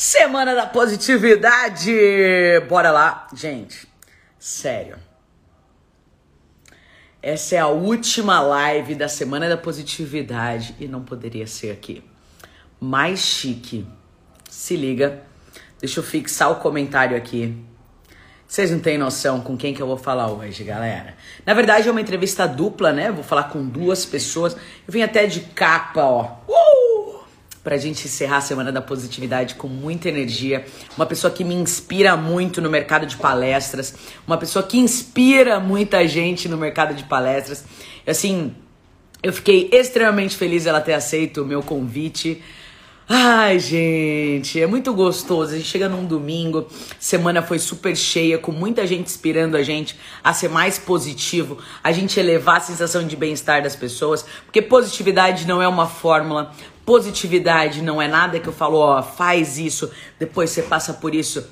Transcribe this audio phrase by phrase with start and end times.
[0.00, 1.90] Semana da Positividade!
[2.68, 3.88] Bora lá, gente.
[4.38, 4.96] Sério.
[7.20, 12.04] Essa é a última live da Semana da Positividade e não poderia ser aqui.
[12.80, 13.84] Mais chique.
[14.48, 15.20] Se liga.
[15.80, 17.60] Deixa eu fixar o comentário aqui.
[18.46, 21.16] Vocês não têm noção com quem que eu vou falar hoje, galera.
[21.44, 23.10] Na verdade é uma entrevista dupla, né?
[23.10, 24.54] Vou falar com duas pessoas.
[24.54, 26.36] Eu vim até de capa, ó.
[26.46, 26.57] Uh!
[27.68, 30.64] Para a gente encerrar a Semana da Positividade com muita energia.
[30.96, 33.94] Uma pessoa que me inspira muito no mercado de palestras,
[34.26, 37.66] uma pessoa que inspira muita gente no mercado de palestras.
[38.06, 38.54] Assim,
[39.22, 42.42] eu fiquei extremamente feliz ela ter aceito o meu convite.
[43.06, 45.52] Ai, gente, é muito gostoso.
[45.52, 49.94] A gente chega num domingo, semana foi super cheia, com muita gente inspirando a gente
[50.24, 55.46] a ser mais positivo, a gente elevar a sensação de bem-estar das pessoas, porque positividade
[55.46, 56.54] não é uma fórmula,
[56.88, 61.46] Positividade não é nada que eu falo, ó, faz isso, depois você passa por isso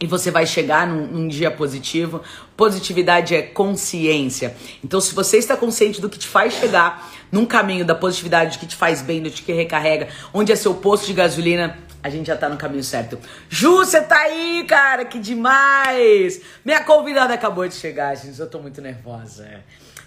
[0.00, 2.20] e você vai chegar num, num, dia positivo.
[2.56, 4.56] Positividade é consciência.
[4.82, 8.66] Então, se você está consciente do que te faz chegar num caminho da positividade, que
[8.66, 12.36] te faz bem, do que recarrega, onde é seu posto de gasolina, a gente já
[12.36, 13.20] tá no caminho certo.
[13.48, 16.40] Ju, você tá aí, cara, que demais!
[16.64, 19.48] Minha convidada acabou de chegar, gente, eu tô muito nervosa.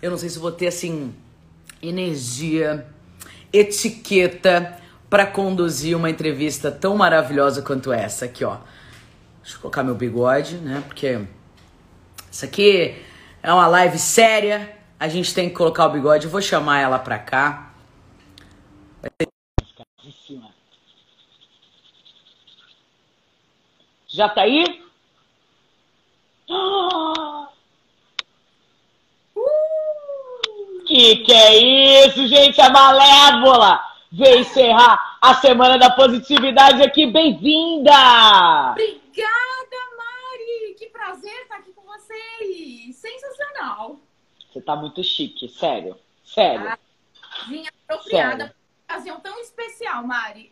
[0.01, 1.16] Eu não sei se vou ter, assim,
[1.81, 2.85] energia
[3.52, 8.58] etiqueta para conduzir uma entrevista tão maravilhosa quanto essa aqui, ó.
[9.41, 10.83] Deixa eu colocar meu bigode, né?
[10.86, 11.19] Porque
[12.31, 13.03] isso aqui
[13.41, 14.78] é uma live séria.
[15.00, 16.25] A gente tem que colocar o bigode.
[16.25, 17.73] Eu vou chamar ela pra cá.
[24.08, 24.84] Já tá aí?
[30.89, 32.59] Que que é isso, gente?
[32.59, 33.79] A Malévola
[34.11, 37.05] veio encerrar a Semana da Positividade aqui.
[37.05, 37.91] Bem-vinda!
[38.71, 40.73] Obrigada, Mari!
[40.79, 42.95] Que prazer estar aqui com vocês!
[42.95, 43.99] Sensacional!
[44.51, 45.95] Você tá muito chique, sério.
[46.25, 46.67] Sério.
[46.67, 46.79] Ah,
[47.47, 48.55] vinha apropriada
[48.88, 50.51] para ocasião tão especial, Mari.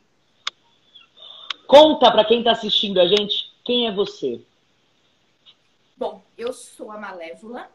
[1.66, 4.40] Conta para quem tá assistindo a gente quem é você.
[5.98, 7.72] Bom, eu sou a Malévola,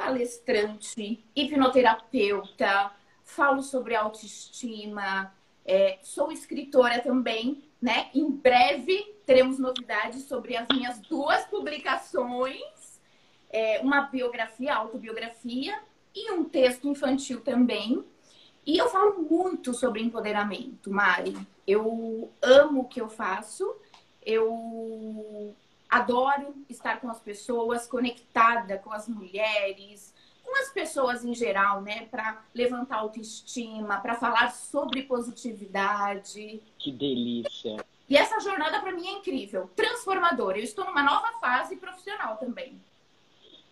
[0.00, 2.90] palestrante, hipnoterapeuta,
[3.22, 5.30] falo sobre autoestima,
[5.62, 8.08] é, sou escritora também, né?
[8.14, 12.98] Em breve teremos novidades sobre as minhas duas publicações,
[13.50, 15.78] é, uma biografia, autobiografia
[16.14, 18.02] e um texto infantil também.
[18.64, 21.36] E eu falo muito sobre empoderamento, Mari.
[21.66, 23.76] Eu amo o que eu faço,
[24.24, 25.54] eu
[25.90, 30.14] Adoro estar com as pessoas, conectada com as mulheres,
[30.44, 32.06] com as pessoas em geral, né?
[32.10, 36.62] Para levantar autoestima, para falar sobre positividade.
[36.78, 37.84] Que delícia!
[38.08, 40.58] E essa jornada para mim é incrível, transformadora.
[40.58, 42.80] Eu estou numa nova fase profissional também.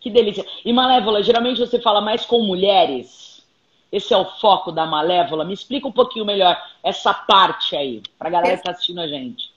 [0.00, 0.47] Que delícia!
[0.65, 3.45] E Malévola, geralmente você fala mais com mulheres.
[3.91, 5.45] Esse é o foco da Malévola.
[5.45, 9.09] Me explica um pouquinho melhor essa parte aí, para a galera que está assistindo a
[9.09, 9.47] gente.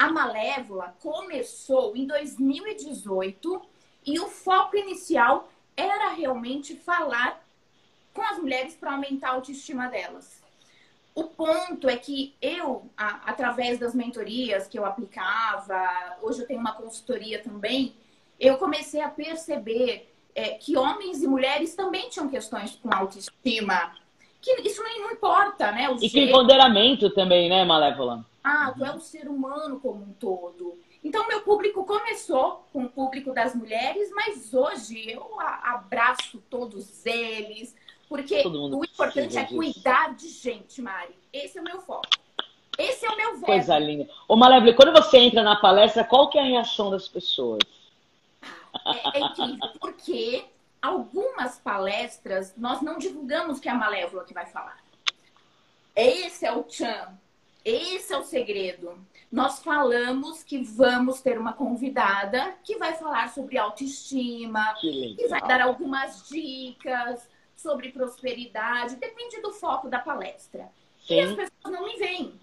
[0.00, 3.60] A Malévola começou em 2018
[4.06, 7.44] e o foco inicial era realmente falar
[8.14, 10.42] com as mulheres para aumentar a autoestima delas.
[11.14, 15.86] O ponto é que eu, através das mentorias que eu aplicava,
[16.22, 17.94] hoje eu tenho uma consultoria também,
[18.40, 23.92] eu comecei a perceber é, que homens e mulheres também tinham questões com autoestima.
[24.40, 25.90] Que isso não importa, né?
[25.90, 28.24] O e que empoderamento também, né, Malévola?
[28.42, 30.78] Ah, tu é um ser humano como um todo.
[31.02, 37.74] Então, meu público começou com o público das mulheres, mas hoje eu abraço todos eles,
[38.08, 41.14] porque o importante é cuidar de gente, Mari.
[41.32, 42.08] Esse é o meu foco.
[42.78, 43.46] Esse é o meu verbo.
[43.46, 44.08] Coisa linda.
[44.26, 47.60] Ô, Malévola, quando você entra na palestra, qual que é a reação das pessoas?
[48.86, 50.44] É, é incrível, porque
[50.80, 54.78] algumas palestras nós não divulgamos que é a Malévola que vai falar.
[55.94, 57.18] Esse é o Chan.
[57.64, 58.98] Esse é o segredo.
[59.30, 65.40] Nós falamos que vamos ter uma convidada que vai falar sobre autoestima, que, que vai
[65.40, 70.70] dar algumas dicas sobre prosperidade, depende do foco da palestra.
[71.06, 71.14] Sim.
[71.14, 72.40] E as pessoas não me veem.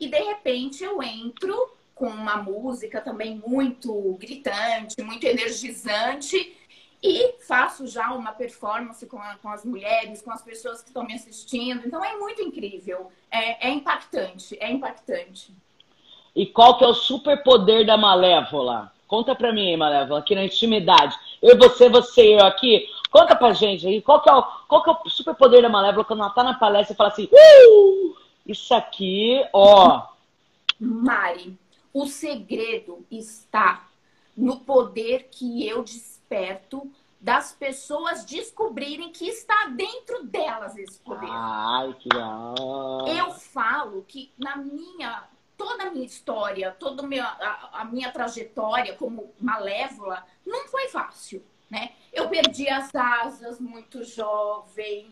[0.00, 6.56] E de repente eu entro com uma música também muito gritante, muito energizante
[7.02, 11.04] e faço já uma performance com, a, com as mulheres, com as pessoas que estão
[11.04, 11.86] me assistindo.
[11.86, 13.10] Então é muito incrível.
[13.30, 15.54] É, é impactante, é impactante.
[16.34, 18.92] E qual que é o superpoder da Malévola?
[19.06, 21.16] Conta pra mim Malévola, aqui na intimidade.
[21.40, 22.88] Eu, você, você, eu aqui.
[23.10, 26.04] Conta pra gente aí, qual que é o, qual que é o superpoder da Malévola
[26.04, 30.02] quando ela tá na palestra e fala assim, uh, isso aqui, ó,
[30.78, 31.56] Mari,
[31.94, 33.88] o segredo está
[34.36, 35.82] no poder que eu
[36.26, 36.90] desperto
[37.20, 41.28] das pessoas descobrirem que está dentro delas esse poder.
[41.30, 43.06] Ai, que legal.
[43.08, 45.24] Eu falo que na minha
[45.56, 50.88] toda a minha história, toda a minha, a, a minha trajetória como malévola não foi
[50.88, 51.92] fácil, né?
[52.12, 55.10] Eu perdi as asas muito jovem,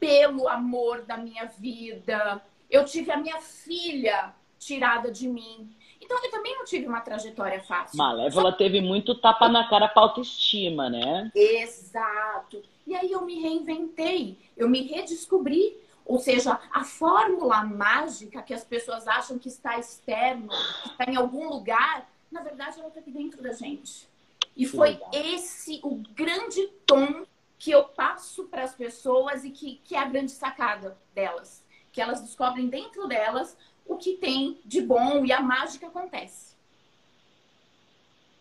[0.00, 2.42] pelo amor da minha vida.
[2.68, 5.72] Eu tive a minha filha tirada de mim.
[6.06, 7.98] Então eu também não tive uma trajetória fácil.
[7.98, 8.56] Malévola Só...
[8.56, 11.32] teve muito tapa na cara pra autoestima, né?
[11.34, 12.62] Exato.
[12.86, 15.76] E aí eu me reinventei, eu me redescobri.
[16.04, 20.48] Ou seja, a fórmula mágica que as pessoas acham que está externo,
[20.84, 24.08] que está em algum lugar, na verdade ela está aqui dentro da gente.
[24.56, 25.10] E que foi legal.
[25.12, 27.26] esse o grande tom
[27.58, 31.64] que eu passo para as pessoas e que, que é a grande sacada delas.
[31.90, 33.56] Que elas descobrem dentro delas
[33.88, 36.54] o que tem de bom e a mágica acontece.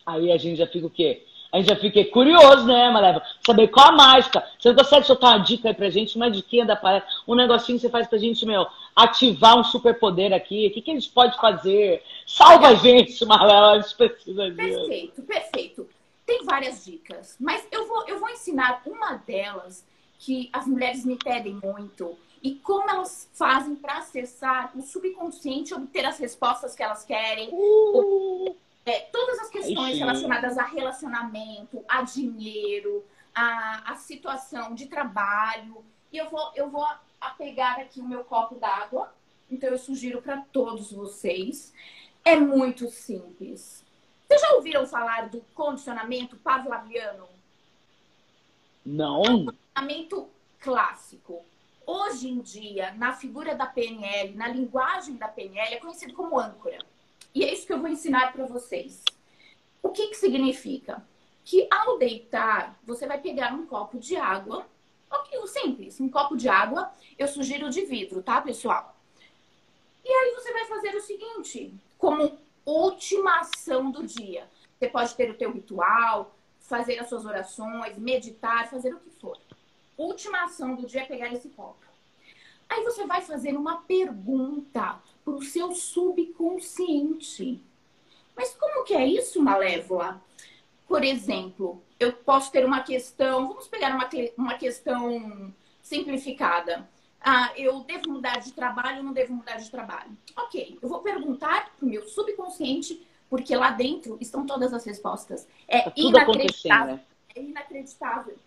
[0.05, 1.25] Aí a gente já fica o quê?
[1.51, 3.23] A gente já fica curioso, né, Maleva?
[3.45, 4.45] Saber qual a mágica.
[4.59, 7.77] Você não consegue soltar uma dica aí pra gente, uma diquinha da palestra, um negocinho
[7.77, 10.67] que você faz pra gente, meu, ativar um superpoder aqui.
[10.67, 12.03] O que, que a gente pode fazer?
[12.27, 14.57] Salva a gente, Maleva, a gente precisa disso.
[14.57, 15.89] Perfeito, perfeito.
[16.25, 19.85] Tem várias dicas, mas eu vou, eu vou ensinar uma delas
[20.19, 26.05] que as mulheres me pedem muito e como elas fazem para acessar o subconsciente, obter
[26.05, 27.49] as respostas que elas querem.
[27.51, 28.55] Uh,
[28.85, 33.03] é, todas as questões relacionadas a relacionamento, a dinheiro,
[33.33, 35.83] a, a situação de trabalho.
[36.13, 36.85] E eu vou, eu vou
[37.35, 39.11] pegar aqui o meu copo d'água.
[39.49, 41.73] Então eu sugiro para todos vocês.
[42.23, 43.83] É muito simples.
[44.27, 47.27] Vocês já ouviram falar do condicionamento pavlaviano?
[48.85, 49.25] Não.
[49.25, 51.43] É um condicionamento clássico
[51.85, 56.79] hoje em dia, na figura da PNL, na linguagem da PNL, é conhecido como âncora.
[57.33, 59.03] E é isso que eu vou ensinar para vocês.
[59.81, 61.05] O que, que significa?
[61.43, 64.65] Que ao deitar, você vai pegar um copo de água.
[65.11, 66.91] Ok, simples, um copo de água.
[67.17, 68.95] Eu sugiro de vidro, tá, pessoal?
[70.03, 74.49] E aí você vai fazer o seguinte, como última ação do dia.
[74.77, 79.37] Você pode ter o teu ritual, fazer as suas orações, meditar, fazer o que for
[79.97, 81.85] última ação do dia é pegar esse copo.
[82.69, 87.61] Aí você vai fazer uma pergunta para o seu subconsciente.
[88.35, 90.21] Mas como que é isso, Malévola?
[90.87, 96.87] Por exemplo, eu posso ter uma questão, vamos pegar uma, uma questão simplificada.
[97.21, 100.15] Ah, eu devo mudar de trabalho ou não devo mudar de trabalho?
[100.35, 105.47] Ok, eu vou perguntar para o meu subconsciente, porque lá dentro estão todas as respostas.
[105.67, 106.99] É tá inacreditável.
[107.35, 108.37] É inacreditável.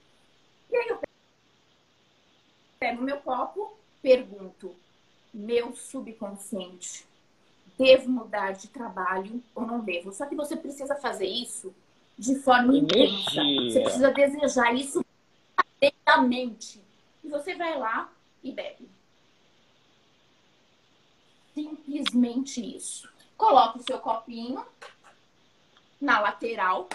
[0.70, 0.98] E aí eu
[2.78, 4.74] pego meu copo, pergunto,
[5.32, 7.04] meu subconsciente,
[7.76, 10.12] devo mudar de trabalho ou não devo?
[10.12, 11.74] Só que você precisa fazer isso
[12.18, 13.42] de forma intensa.
[13.42, 15.04] Você precisa desejar isso
[15.56, 16.80] atentamente.
[17.22, 18.10] E você vai lá
[18.42, 18.88] e bebe.
[21.54, 23.08] Simplesmente isso.
[23.36, 24.64] Coloca o seu copinho
[26.00, 26.88] na lateral.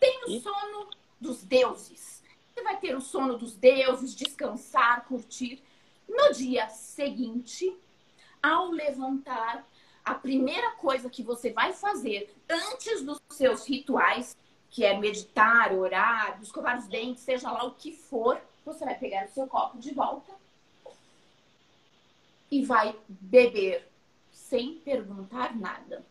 [0.00, 0.90] Tem o sono
[1.20, 2.18] dos deuses
[2.58, 5.62] você vai ter o sono dos deuses, descansar, curtir.
[6.08, 7.76] No dia seguinte,
[8.42, 9.64] ao levantar,
[10.04, 14.36] a primeira coisa que você vai fazer antes dos seus rituais,
[14.70, 19.26] que é meditar, orar, escovar os dentes, seja lá o que for, você vai pegar
[19.26, 20.32] o seu copo de volta
[22.50, 23.86] e vai beber
[24.32, 26.04] sem perguntar nada.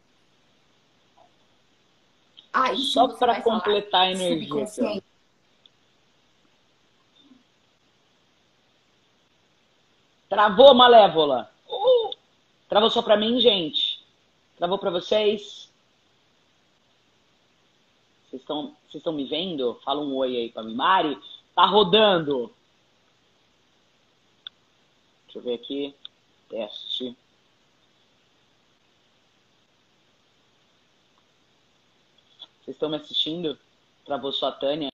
[2.53, 4.65] Aí, Só para completar a energia.
[10.29, 11.51] Travou, Malévola?
[11.67, 12.15] Uh!
[12.67, 14.03] Travou só pra mim, gente?
[14.57, 15.71] Travou pra vocês?
[18.29, 18.41] Vocês
[18.93, 19.79] estão me vendo?
[19.85, 20.75] Fala um oi aí pra mim.
[20.75, 21.17] Mari,
[21.55, 22.53] tá rodando.
[25.25, 25.95] Deixa eu ver aqui.
[26.49, 27.15] Teste.
[32.59, 33.57] Vocês estão me assistindo?
[34.05, 34.89] Travou só a Tânia?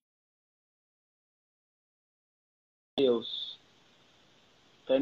[2.99, 3.57] Deus.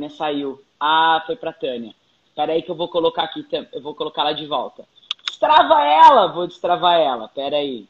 [0.02, 0.64] Tânia saiu.
[0.80, 1.94] Ah, foi pra Tânia.
[2.36, 4.88] Pera aí que eu vou colocar aqui, eu vou colocar ela de volta.
[5.28, 6.32] Destrava ela!
[6.32, 7.88] Vou destravar ela, pera aí.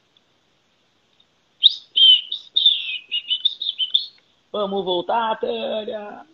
[4.52, 6.26] Vamos voltar, Tânia.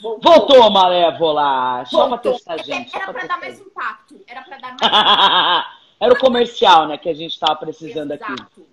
[0.00, 1.84] Voltou, Voltou Malévola!
[1.86, 2.94] Só pra testar a gente.
[2.94, 4.20] Era pra, dar mais impacto.
[4.26, 5.66] Era pra dar mais
[6.00, 8.32] Era o comercial, né, que a gente tava precisando Exato.
[8.32, 8.66] aqui.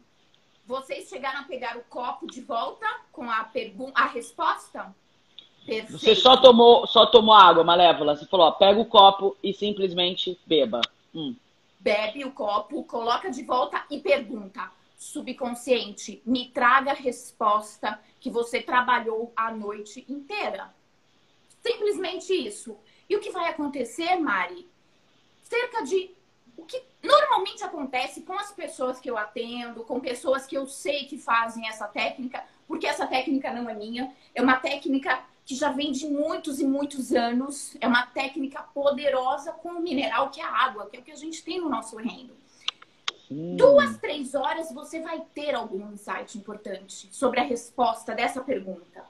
[0.65, 4.95] Vocês chegaram a pegar o copo de volta com a pergunta, a resposta?
[5.65, 5.97] Perfeito.
[5.97, 8.15] Você só tomou, só tomou água, Malévola.
[8.15, 10.81] Você falou, ó, pega o copo e simplesmente beba.
[11.13, 11.35] Hum.
[11.79, 14.71] Bebe o copo, coloca de volta e pergunta.
[14.97, 20.73] Subconsciente, me traga a resposta que você trabalhou a noite inteira.
[21.61, 22.77] Simplesmente isso.
[23.09, 24.67] E o que vai acontecer, Mari?
[25.43, 26.11] Cerca de
[26.57, 31.05] o que normalmente acontece com as pessoas que eu atendo, com pessoas que eu sei
[31.05, 35.71] que fazem essa técnica, porque essa técnica não é minha, é uma técnica que já
[35.71, 37.77] vem de muitos e muitos anos.
[37.79, 41.11] É uma técnica poderosa com o mineral que é a água, que é o que
[41.11, 42.33] a gente tem no nosso reino.
[43.29, 43.55] Hum.
[43.55, 49.03] Duas, três horas você vai ter algum insight importante sobre a resposta dessa pergunta.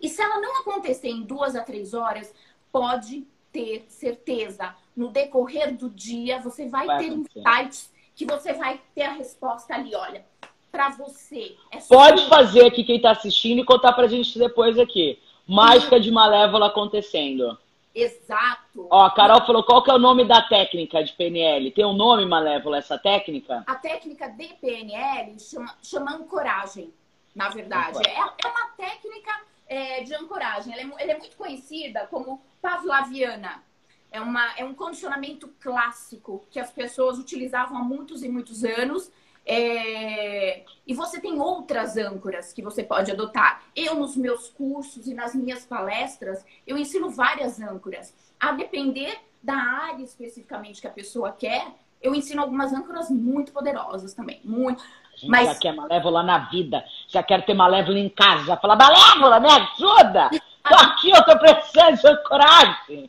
[0.00, 2.34] E se ela não acontecer em duas a três horas,
[2.70, 4.74] pode ter certeza.
[4.96, 7.40] No decorrer do dia, você vai, vai ter acontecer.
[7.40, 9.94] insights que você vai ter a resposta ali.
[9.94, 10.24] Olha,
[10.70, 11.56] para você.
[11.70, 15.18] É pode fazer aqui quem está assistindo e contar para a gente depois aqui.
[15.50, 17.58] Mágica de Malévola acontecendo.
[17.92, 18.86] Exato.
[18.88, 21.72] Ó, a Carol falou qual que é o nome da técnica de PNL.
[21.72, 23.64] Tem um nome, Malévola, essa técnica?
[23.66, 26.94] A técnica de PNL chama, chama ancoragem,
[27.34, 27.98] na verdade.
[28.06, 30.72] É, é, uma técnica é, de ancoragem.
[30.72, 33.64] Ela é, ela é, muito conhecida como pavlaviana.
[34.12, 39.10] É, uma, é um condicionamento clássico que as pessoas utilizavam há muitos e muitos anos
[39.50, 40.62] é...
[40.86, 43.62] E você tem outras âncoras que você pode adotar.
[43.74, 48.14] Eu, nos meus cursos e nas minhas palestras, eu ensino várias âncoras.
[48.38, 51.66] A depender da área especificamente que a pessoa quer,
[52.00, 54.40] eu ensino algumas âncoras muito poderosas também.
[54.44, 54.82] Muito.
[54.82, 55.48] A gente Mas...
[55.48, 59.48] já quer malévola na vida, já quero ter malévola em casa, já fala, malévola, me
[59.48, 60.30] ajuda!
[60.62, 63.08] Tô aqui, eu tô precisando de coragem.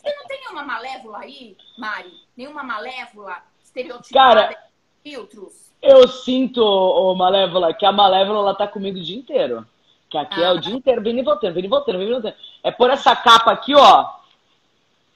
[0.00, 2.12] Você não tem nenhuma malévola aí, Mari?
[2.36, 4.48] Nenhuma malévola estereotipada?
[4.48, 4.71] Cara,
[5.02, 5.72] filtros?
[5.82, 9.66] Eu sinto, ô Malévola, que a Malévola ela tá comigo o dia inteiro.
[10.08, 10.48] Que aqui ah.
[10.48, 10.60] é o ah.
[10.60, 12.34] dia inteiro, vindo e voltando, vindo e voltando, vindo e voltando.
[12.62, 14.10] É por essa capa aqui, ó.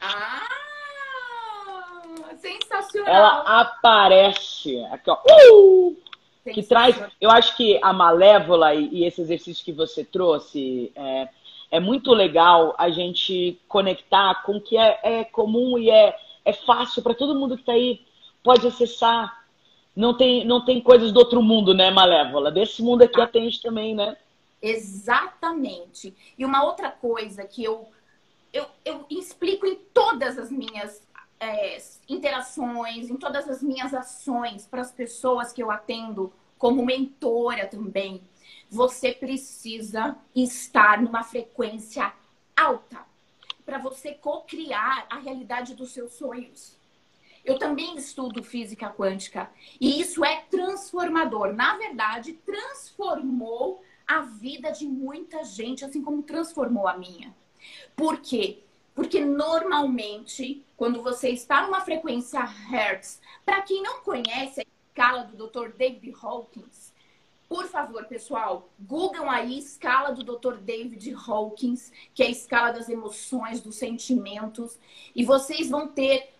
[0.00, 0.48] Ah!
[2.38, 3.14] Sensacional!
[3.14, 5.18] Ela aparece aqui, ó.
[5.52, 5.96] Uh!
[6.52, 7.00] Que traz.
[7.20, 11.28] Eu acho que a Malévola e, e esse exercício que você trouxe é,
[11.70, 16.52] é muito legal a gente conectar com o que é, é comum e é, é
[16.52, 18.00] fácil para todo mundo que está aí.
[18.42, 19.44] Pode acessar,
[19.96, 22.52] não tem, não tem coisas do outro mundo, né, Malévola?
[22.52, 24.16] Desse mundo aqui atende também, né?
[24.60, 26.14] Exatamente.
[26.36, 27.88] E uma outra coisa que eu,
[28.52, 31.02] eu, eu explico em todas as minhas
[31.40, 37.66] é, interações, em todas as minhas ações para as pessoas que eu atendo, como mentora
[37.66, 38.20] também,
[38.68, 42.12] você precisa estar numa frequência
[42.54, 42.98] alta
[43.64, 46.76] para você co-criar a realidade dos seus sonhos.
[47.46, 49.48] Eu também estudo física quântica
[49.80, 51.54] e isso é transformador.
[51.54, 57.32] Na verdade, transformou a vida de muita gente, assim como transformou a minha.
[57.94, 58.64] Por quê?
[58.96, 65.46] Porque normalmente, quando você está numa frequência Hertz, para quem não conhece a escala do
[65.46, 65.68] Dr.
[65.68, 66.92] David Hawkins,
[67.48, 70.56] por favor, pessoal, googlem aí escala do Dr.
[70.56, 74.76] David Hawkins, que é a escala das emoções, dos sentimentos,
[75.14, 76.35] e vocês vão ter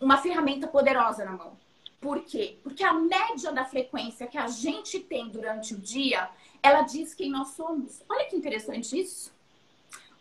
[0.00, 1.56] uma ferramenta poderosa na mão.
[2.00, 2.58] Por quê?
[2.62, 6.28] Porque a média da frequência que a gente tem durante o dia,
[6.62, 8.02] ela diz quem nós somos.
[8.08, 9.34] Olha que interessante isso.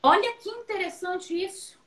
[0.01, 1.77] Olha que interessante isso.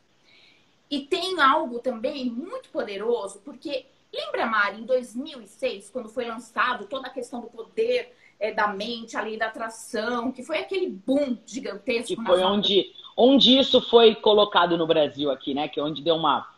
[0.91, 7.09] E tem algo também muito poderoso, porque lembra, Mari, em 2006, quando foi lançado toda
[7.09, 11.37] a questão do poder é, da mente, a lei da atração, que foi aquele boom
[11.45, 12.17] gigantesco.
[12.17, 15.69] Que foi onde, onde isso foi colocado no Brasil aqui, né?
[15.69, 16.49] Que é onde deu uma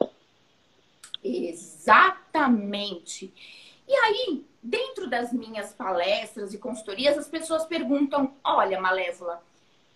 [1.22, 3.32] Exatamente.
[3.86, 9.42] E aí, dentro das minhas palestras e consultorias, as pessoas perguntam: olha, Malévola,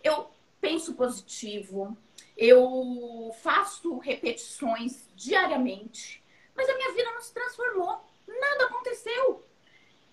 [0.02, 0.28] eu
[0.61, 1.97] penso positivo,
[2.37, 6.23] eu faço repetições diariamente,
[6.57, 9.45] mas a minha vida não se transformou, nada aconteceu.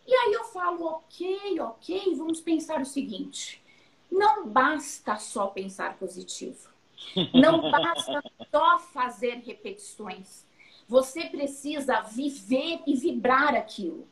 [0.06, 3.62] E aí eu falo: ok, ok, vamos pensar o seguinte:
[4.12, 6.70] não basta só pensar positivo,
[7.34, 10.46] não basta só fazer repetições
[10.92, 14.06] você precisa viver e vibrar aquilo.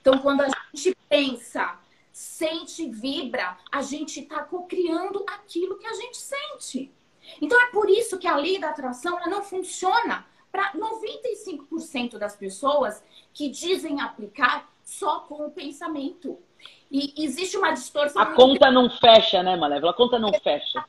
[0.00, 1.78] Então, quando a gente pensa,
[2.10, 6.90] sente, vibra, a gente está co-criando aquilo que a gente sente.
[7.38, 12.34] Então, é por isso que a lei da atração ela não funciona para 95% das
[12.34, 16.38] pessoas que dizem aplicar só com o pensamento.
[16.90, 18.22] E existe uma distorção.
[18.22, 19.92] A conta não fecha, né, Malévola?
[19.92, 20.82] A conta não fecha.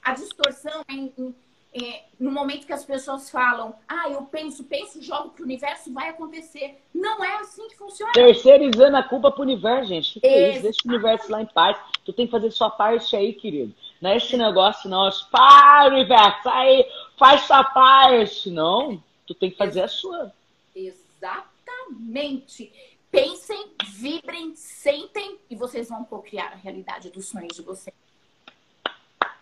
[0.00, 1.34] A distorção é em,
[1.76, 6.08] é, no momento que as pessoas falam, ah, eu penso, penso, jogo pro universo, vai
[6.08, 6.80] acontecer.
[6.94, 8.12] Não é assim que funciona.
[8.12, 10.14] Terceirizando a culpa pro universo, gente.
[10.14, 10.62] Que que é isso?
[10.62, 11.76] Deixa o universo lá em paz.
[12.04, 13.74] Tu tem que fazer sua parte aí, querido.
[14.00, 15.10] Não é esse negócio, não.
[15.30, 16.86] Para, universo, aí,
[17.18, 18.50] faz sua parte.
[18.50, 20.32] Não, tu tem que fazer a sua.
[20.74, 22.72] Exatamente.
[23.10, 27.94] Pensem, vibrem, sentem e vocês vão co-criar a realidade dos sonhos de vocês.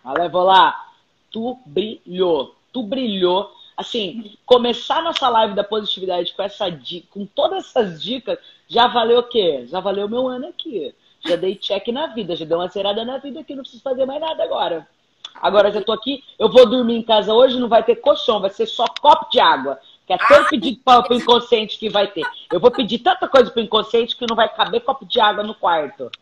[0.04, 0.93] Olha, vou lá.
[1.34, 2.54] Tu brilhou.
[2.72, 3.50] Tu brilhou.
[3.76, 6.66] Assim, começar nossa live da positividade com essa
[7.10, 8.38] com todas essas dicas,
[8.68, 9.66] já valeu o quê?
[9.66, 10.94] Já valeu meu ano aqui.
[11.26, 14.06] Já dei check na vida, já dei uma zerada na vida aqui, não preciso fazer
[14.06, 14.86] mais nada agora.
[15.42, 18.50] Agora já tô aqui, eu vou dormir em casa hoje, não vai ter colchão, vai
[18.50, 19.80] ser só copo de água.
[20.06, 22.22] Que é tanto pedido para o inconsciente que vai ter.
[22.52, 25.42] Eu vou pedir tanta coisa para o inconsciente que não vai caber copo de água
[25.42, 26.12] no quarto.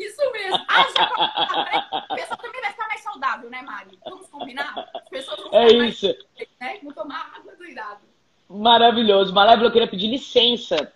[0.00, 0.64] Isso mesmo.
[0.68, 2.08] Ah, já...
[2.10, 3.98] A pessoa também vai ficar mais saudável, né, Mari?
[4.04, 4.88] Vamos combinar?
[4.94, 6.06] As pessoas vão é isso.
[6.06, 6.78] Mais, né?
[6.82, 8.00] Vão tomar água doidado.
[8.48, 9.34] Maravilhoso.
[9.34, 10.92] Malévola, eu queria pedir licença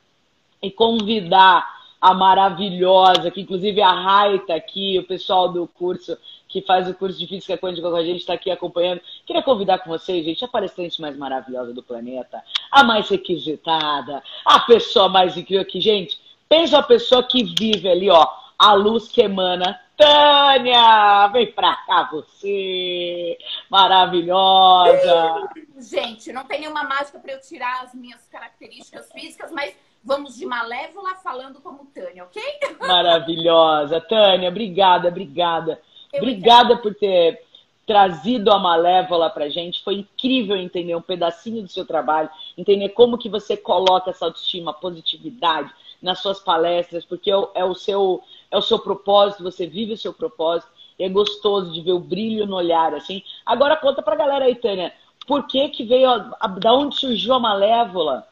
[0.62, 6.18] e convidar a maravilhosa, que inclusive a Rai tá aqui, o pessoal do curso
[6.48, 9.00] que faz o curso de Física Quântica com a gente está aqui acompanhando.
[9.26, 14.60] Queria convidar com vocês, gente, a palestrante mais maravilhosa do planeta, a mais requisitada, a
[14.60, 19.22] pessoa mais incrível que, gente, pensa a pessoa que vive ali, ó, a luz que
[19.22, 19.80] emana.
[19.96, 23.38] Tânia, vem pra cá você,
[23.70, 25.48] maravilhosa.
[25.78, 30.46] Gente, não tem nenhuma mágica para eu tirar as minhas características físicas, mas vamos de
[30.46, 32.42] Malévola falando como Tânia, ok?
[32.80, 34.00] Maravilhosa.
[34.00, 35.80] Tânia, obrigada, obrigada.
[36.12, 37.40] Obrigada por ter
[37.86, 39.82] trazido a Malévola pra gente.
[39.82, 44.72] Foi incrível entender um pedacinho do seu trabalho, entender como que você coloca essa autoestima,
[44.72, 48.22] positividade nas suas palestras, porque é o, é o seu
[48.54, 50.72] é o seu propósito, você vive o seu propósito.
[50.96, 53.20] E é gostoso de ver o brilho no olhar, assim.
[53.44, 54.94] Agora conta pra galera aí, Tânia,
[55.26, 58.28] por que que veio, a, a, da onde surgiu a Malévola?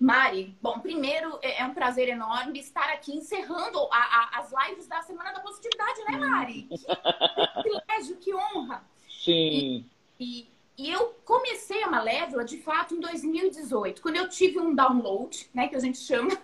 [0.00, 4.86] Mari, bom, primeiro é, é um prazer enorme estar aqui encerrando a, a, as lives
[4.86, 6.68] da Semana da Positividade, né, Mari?
[6.72, 8.82] Que privilégio, que honra!
[9.08, 9.84] Sim.
[10.18, 14.74] E, e, e, eu comecei a Malévola, de fato, em 2018, quando eu tive um
[14.74, 16.30] download, né, que a gente chama,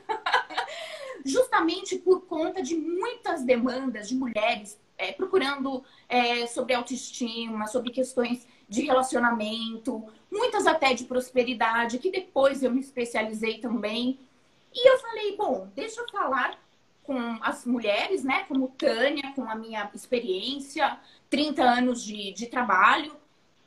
[1.25, 8.47] justamente por conta de muitas demandas de mulheres é, procurando é, sobre autoestima, sobre questões
[8.69, 14.19] de relacionamento, muitas até de prosperidade, que depois eu me especializei também.
[14.73, 16.59] E eu falei, bom, deixa eu falar
[17.03, 23.15] com as mulheres, né, como Tânia, com a minha experiência, 30 anos de, de trabalho.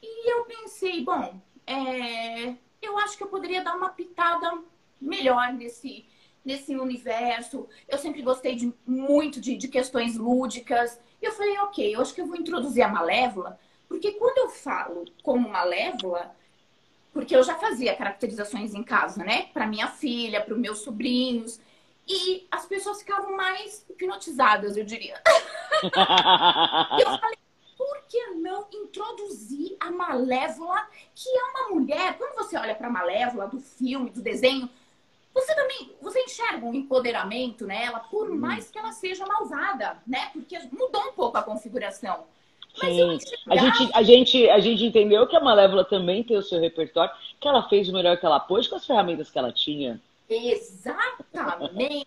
[0.01, 4.57] E eu pensei, bom, é, eu acho que eu poderia dar uma pitada
[4.99, 6.05] melhor nesse,
[6.47, 7.67] nesse universo.
[7.89, 10.97] Eu sempre gostei de, muito de, de questões lúdicas.
[11.21, 14.49] E eu falei, ok, eu acho que eu vou introduzir a Malévola, porque quando eu
[14.49, 16.33] falo como Malévola,
[17.11, 19.49] porque eu já fazia caracterizações em casa, né?
[19.53, 21.59] Para minha filha, para os meus sobrinhos.
[22.07, 25.21] E as pessoas ficavam mais hipnotizadas, eu diria.
[25.83, 27.37] eu falei,
[27.77, 32.17] por que não introduzir a Malévola, que é uma mulher?
[32.17, 34.69] Quando você olha para a Malévola do filme, do desenho,
[35.37, 38.35] você também, você enxerga um empoderamento nela, por hum.
[38.35, 40.31] mais que ela seja malvada, né?
[40.33, 42.25] Porque mudou um pouco a configuração.
[42.75, 43.19] Sim.
[43.49, 47.13] A gente, a, gente, a gente entendeu que a Malévola também tem o seu repertório,
[47.39, 50.01] que ela fez o melhor que ela pôde com as ferramentas que ela tinha.
[50.29, 52.05] Exatamente.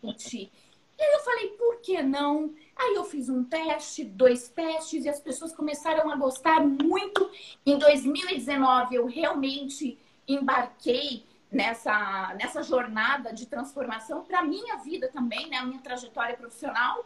[0.98, 2.52] e aí eu falei, por que não?
[2.76, 7.30] Aí eu fiz um teste, dois testes, e as pessoas começaram a gostar muito.
[7.64, 15.56] Em 2019, eu realmente embarquei nessa, nessa jornada de transformação para minha vida também, né?
[15.56, 17.04] A minha trajetória profissional.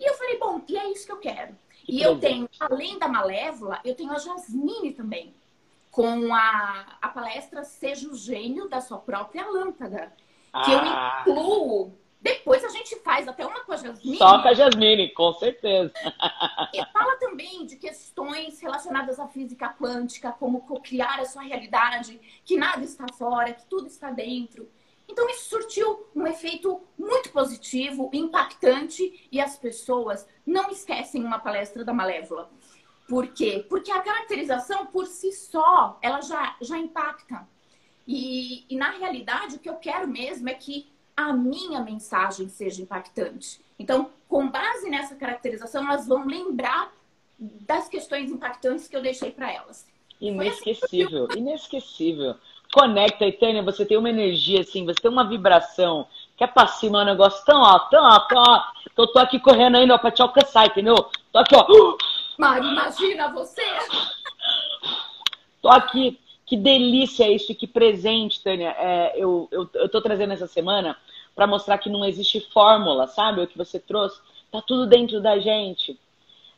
[0.00, 1.56] E eu falei, bom, e é isso que eu quero.
[1.86, 5.34] E eu tenho, além da Malévola, eu tenho a Jasmine também,
[5.90, 10.12] com a, a palestra Seja o Gênio da Sua Própria Lâmpada.
[10.64, 11.24] Que ah.
[11.26, 11.98] eu incluo.
[12.24, 14.16] Depois a gente faz até uma com a Jasmine.
[14.16, 15.92] Só com a Jasmine, com certeza.
[16.72, 22.56] E fala também de questões relacionadas à física quântica, como co-criar a sua realidade, que
[22.56, 24.66] nada está fora, que tudo está dentro.
[25.06, 31.84] Então, isso surtiu um efeito muito positivo, impactante, e as pessoas não esquecem uma palestra
[31.84, 32.50] da Malévola.
[33.06, 33.66] Por quê?
[33.68, 37.46] Porque a caracterização por si só, ela já, já impacta.
[38.08, 42.82] E, e na realidade, o que eu quero mesmo é que a minha mensagem seja
[42.82, 43.60] impactante.
[43.78, 46.92] Então, com base nessa caracterização, elas vão lembrar
[47.38, 49.86] das questões impactantes que eu deixei para elas.
[50.20, 52.36] Inesquecível, assim inesquecível
[52.74, 57.02] conecta, Tânia, você tem uma energia assim, você tem uma vibração que é pra cima,
[57.02, 59.98] um negócio tão alto, tão alto, tão alto, que eu tô aqui correndo ainda ó,
[59.98, 60.96] pra te alcançar, entendeu?
[61.32, 61.64] Tô aqui, ó.
[62.36, 63.62] Mari, imagina você!
[65.62, 66.18] Tô aqui.
[66.46, 68.76] Que delícia isso e que presente, Tânia.
[68.78, 70.94] É, eu, eu, eu tô trazendo essa semana
[71.34, 73.42] para mostrar que não existe fórmula, sabe?
[73.42, 74.20] O que você trouxe.
[74.50, 75.98] Tá tudo dentro da gente.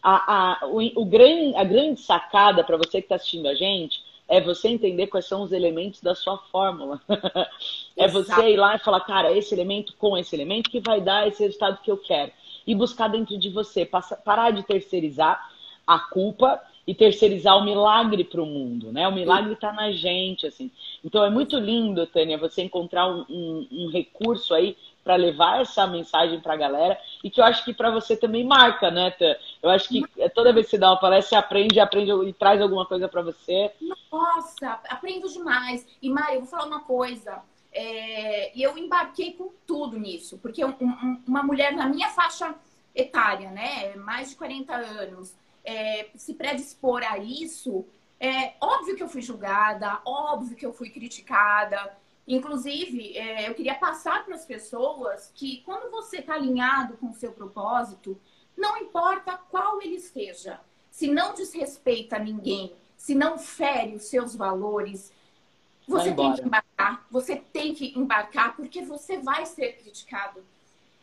[0.03, 4.05] a, a, o, o grande, a grande sacada para você que está assistindo a gente
[4.29, 7.01] é você entender quais são os elementos da sua fórmula.
[7.97, 11.29] é você ir lá e falar, cara, esse elemento com esse elemento que vai dar
[11.29, 12.33] esse resultado que eu quero.
[12.67, 13.87] E buscar dentro de você,
[14.25, 15.51] parar de terceirizar
[15.87, 19.09] a culpa e terceirizar o milagre para o mundo, né?
[19.09, 20.71] O milagre está na gente, assim.
[21.05, 25.87] Então é muito lindo, Tânia, você encontrar um, um, um recurso aí para levar essa
[25.87, 29.39] mensagem para a galera e que eu acho que para você também marca, né, Tânia?
[29.63, 32.61] Eu acho que toda vez que você dá uma palestra, você aprende, aprende e traz
[32.61, 33.73] alguma coisa para você.
[34.11, 35.87] Nossa, aprendo demais.
[36.01, 37.43] E Mari, eu vou falar uma coisa.
[37.73, 42.55] É, e eu embarquei com tudo nisso, porque um, um, uma mulher na minha faixa
[42.95, 45.35] etária, né, mais de 40 anos,
[45.67, 47.85] é, se predispor a isso,
[48.19, 51.97] é óbvio que eu fui julgada, óbvio que eu fui criticada.
[52.27, 57.15] Inclusive, é, eu queria passar para as pessoas que quando você está alinhado com o
[57.15, 58.19] seu propósito,
[58.57, 65.13] não importa qual ele seja, se não desrespeita ninguém, se não fere os seus valores,
[65.87, 67.07] você tem que embarcar.
[67.11, 70.45] Você tem que embarcar porque você vai ser criticado.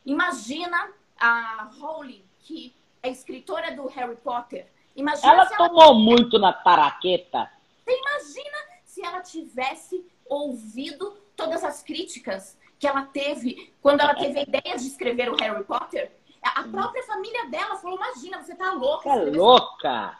[0.05, 4.65] Imagina a Holly que é escritora do Harry Potter.
[4.95, 5.93] Imagina ela tomou ela...
[5.93, 7.51] muito na paraqueta.
[7.83, 14.39] Você imagina se ela tivesse ouvido todas as críticas que ela teve quando ela teve
[14.39, 16.11] a ideia de escrever o Harry Potter?
[16.41, 19.09] A própria família dela falou: Imagina, você tá louca.
[19.09, 20.17] É louca.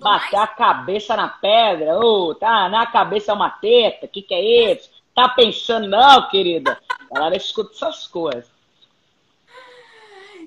[0.00, 4.34] Bater a cabeça na pedra, oh, tá na cabeça é uma teta, o que, que
[4.34, 4.90] é isso?
[5.14, 6.80] Tá pensando, não, querida?
[7.14, 8.51] Ela escuta essas coisas.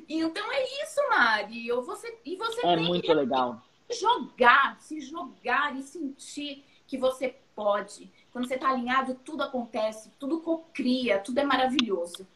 [0.08, 1.68] Então é isso, Mari.
[1.68, 3.62] Eu, você, e você é muito legal.
[3.92, 8.10] jogar, se jogar e sentir que você pode.
[8.32, 12.28] Quando você está alinhado, tudo acontece, tudo cria, tudo é maravilhoso.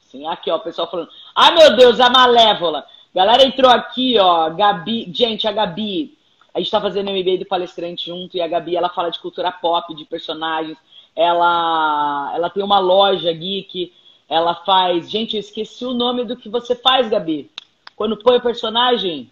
[0.00, 1.10] Sim, aqui, ó, o pessoal falando.
[1.34, 2.84] Ai, meu Deus, a malévola.
[3.14, 4.50] Galera entrou aqui, ó.
[4.50, 5.10] Gabi.
[5.12, 6.16] Gente, a Gabi.
[6.54, 9.52] A gente tá fazendo MBA do palestrante junto e a Gabi, ela fala de cultura
[9.52, 10.78] pop, de personagens.
[11.14, 13.92] Ela, ela tem uma loja geek
[14.28, 15.10] ela faz.
[15.10, 17.50] Gente, eu esqueci o nome do que você faz, Gabi.
[17.96, 19.30] Quando põe o personagem.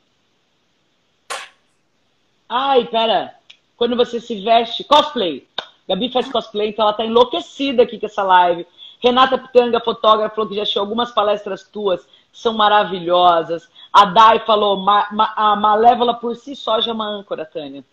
[2.49, 3.35] Ai, pera.
[3.77, 4.85] Quando você se veste.
[4.85, 5.47] Cosplay.
[5.89, 8.67] Gabi faz cosplay, então ela tá enlouquecida aqui com essa live.
[9.01, 13.69] Renata Pitanga, fotógrafa, falou que já achou algumas palestras tuas, são maravilhosas.
[13.93, 17.85] A Dai falou, ma, ma, a Malévola por si só já é uma âncora, Tânia.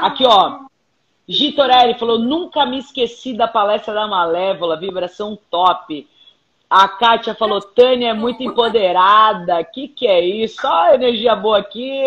[0.00, 0.60] Aqui, ó.
[1.26, 6.06] Gitorelli falou, nunca me esqueci da palestra da Malévola, vibração top.
[6.74, 9.62] A Kátia falou, Tânia é muito empoderada.
[9.62, 10.62] Que que é isso?
[10.62, 12.02] Só energia boa aqui.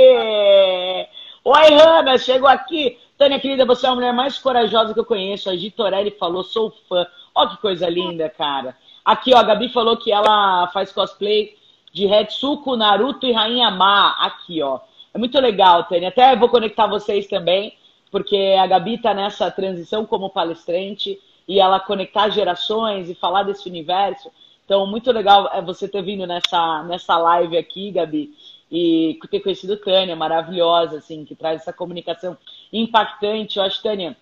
[1.43, 2.97] Oi, Hanna, chegou aqui.
[3.15, 5.51] Tânia, querida, você é a mulher mais corajosa que eu conheço.
[5.51, 7.05] A Gitorelli falou, sou fã.
[7.35, 8.75] Ó que coisa linda, cara.
[9.05, 11.55] Aqui, ó, a Gabi falou que ela faz cosplay
[11.93, 14.15] de Hetsuko, Naruto e Rainha Ma.
[14.19, 14.79] Aqui, ó.
[15.13, 16.09] É muito legal, Tânia.
[16.09, 17.77] Até vou conectar vocês também,
[18.09, 23.69] porque a Gabi tá nessa transição como palestrante e ela conectar gerações e falar desse
[23.69, 24.31] universo
[24.65, 28.33] então, muito legal é você ter vindo nessa, nessa live aqui, Gabi,
[28.71, 32.35] e ter conhecido Tânia, maravilhosa, assim, que traz essa comunicação
[32.73, 33.57] impactante.
[33.57, 34.17] Eu acho, Tânia,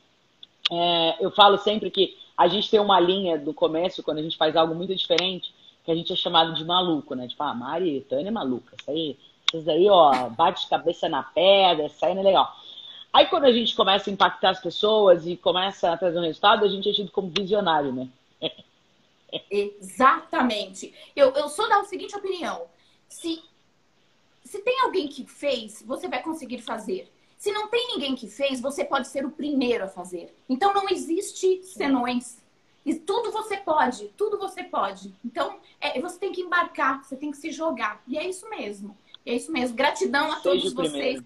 [0.70, 4.36] é, eu falo sempre que a gente tem uma linha do começo, quando a gente
[4.36, 5.54] faz algo muito diferente,
[5.86, 7.26] que a gente é chamado de maluco, né?
[7.28, 8.76] Tipo, ah, Mari, Tânia é maluca.
[8.78, 9.18] Isso aí,
[9.54, 12.54] isso aí, ó, bate cabeça na pedra, isso aí não é legal.
[13.14, 16.66] Aí quando a gente começa a impactar as pessoas e começa a trazer um resultado,
[16.66, 18.10] a gente é tido como visionário, né?
[19.50, 20.93] Exatamente.
[21.15, 22.67] Eu, eu sou da seguinte opinião:
[23.10, 23.41] se,
[24.43, 27.12] se tem alguém que fez, você vai conseguir fazer.
[27.38, 30.34] Se não tem ninguém que fez, você pode ser o primeiro a fazer.
[30.48, 32.41] Então não existe senões.
[32.86, 35.13] E tudo você pode, tudo você pode.
[35.24, 38.02] Então é, você tem que embarcar, você tem que se jogar.
[38.08, 38.98] E é isso mesmo.
[39.26, 39.76] É isso mesmo.
[39.76, 41.22] Gratidão a todos vocês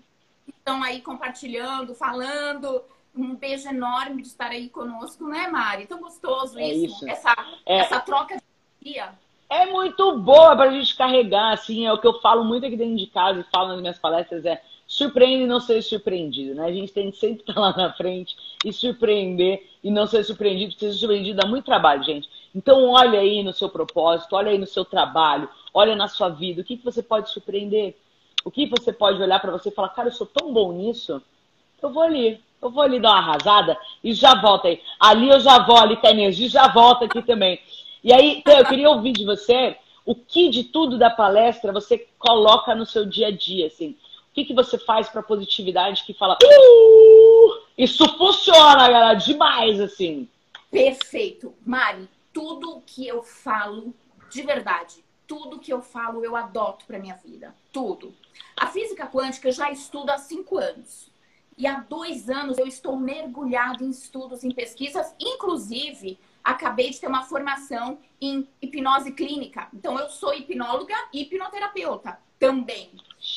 [0.46, 2.84] que estão aí compartilhando, falando
[3.22, 5.88] um beijo enorme de estar aí conosco, né, Mari?
[5.88, 7.10] Tão gostoso é isso, isso.
[7.10, 7.78] Essa, é...
[7.80, 9.10] essa troca de dia.
[9.50, 12.76] É muito boa para a gente carregar, assim, é o que eu falo muito aqui
[12.76, 16.66] dentro de casa e falo nas minhas palestras, é surpreende e não ser surpreendido, né?
[16.66, 20.72] A gente tem que sempre estar lá na frente e surpreender e não ser surpreendido,
[20.72, 22.30] porque ser surpreendido dá muito trabalho, gente.
[22.56, 26.62] Então olha aí no seu propósito, olha aí no seu trabalho, olha na sua vida,
[26.62, 27.96] o que, que você pode surpreender?
[28.46, 31.22] O que você pode olhar para você e falar, cara, eu sou tão bom nisso,
[31.82, 34.82] eu vou ali, eu vou ali dar uma arrasada e já volto aí.
[35.00, 37.60] Ali eu já vou, ali a energia, já volto aqui também.
[38.04, 42.74] E aí, eu queria ouvir de você o que de tudo da palestra você coloca
[42.74, 43.98] no seu dia a dia, assim.
[44.32, 50.30] O que, que você faz para positividade que fala, uh, isso funciona, galera, demais, assim.
[50.72, 51.54] Perfeito.
[51.66, 53.94] Mari, tudo que eu falo
[54.30, 57.54] de verdade, tudo que eu falo eu adoto para minha vida.
[57.72, 58.14] Tudo.
[58.56, 61.10] A física quântica eu já estudo há cinco anos.
[61.58, 67.08] E há dois anos eu estou mergulhado em estudos, em pesquisas, inclusive acabei de ter
[67.08, 69.68] uma formação em hipnose clínica.
[69.74, 72.92] Então, eu sou hipnóloga e hipnoterapeuta também.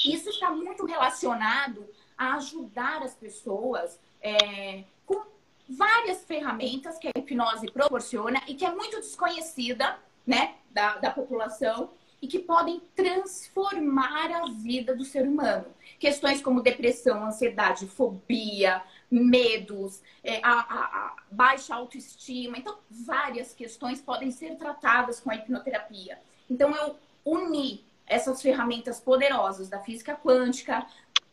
[0.04, 5.24] Isso está muito relacionado a ajudar as pessoas é, com
[5.68, 11.90] várias ferramentas que a hipnose proporciona e que é muito desconhecida né, da, da população
[12.22, 15.66] e que podem transformar a vida do ser humano.
[15.98, 22.58] Questões como depressão, ansiedade, fobia, medos, é, a, a, a, baixa autoestima.
[22.58, 26.18] Então, várias questões podem ser tratadas com a hipnoterapia.
[26.48, 30.86] Então, eu uni essas ferramentas poderosas da física quântica,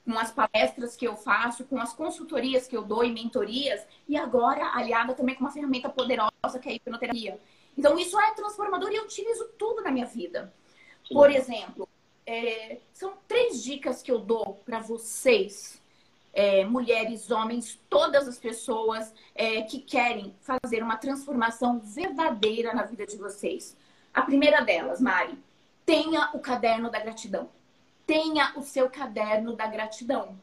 [0.05, 4.15] com as palestras que eu faço, com as consultorias que eu dou e mentorias, e
[4.15, 7.39] agora aliada também com uma ferramenta poderosa que é a hipnoterapia.
[7.77, 10.53] Então, isso é transformador e eu utilizo tudo na minha vida.
[11.09, 11.87] Por exemplo,
[12.25, 15.81] é, são três dicas que eu dou para vocês,
[16.33, 23.05] é, mulheres, homens, todas as pessoas é, que querem fazer uma transformação verdadeira na vida
[23.05, 23.75] de vocês.
[24.13, 25.37] A primeira delas, Mari,
[25.85, 27.49] tenha o caderno da gratidão.
[28.05, 30.37] Tenha o seu caderno da gratidão.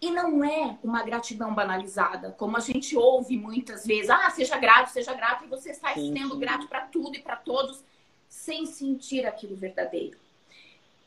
[0.00, 4.08] E não é uma gratidão banalizada, como a gente ouve muitas vezes.
[4.08, 6.40] Ah, seja grato, seja grato, e você sai sim, sendo sim.
[6.40, 7.82] grato para tudo e para todos
[8.30, 10.16] sem sentir aquilo verdadeiro.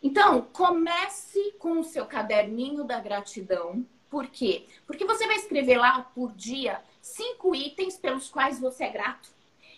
[0.03, 3.85] Então, comece com o seu caderninho da gratidão.
[4.09, 4.65] Por quê?
[4.85, 9.29] Porque você vai escrever lá por dia cinco itens pelos quais você é grato.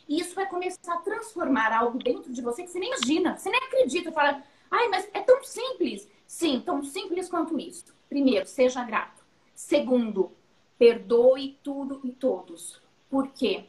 [0.09, 3.49] E isso vai começar a transformar algo dentro de você que você nem imagina, você
[3.49, 4.11] nem acredita.
[4.11, 6.07] Fala, ai, mas é tão simples.
[6.27, 7.85] Sim, tão simples quanto isso.
[8.09, 9.23] Primeiro, seja grato.
[9.53, 10.31] Segundo,
[10.77, 12.81] perdoe tudo e todos.
[13.09, 13.65] Por quê?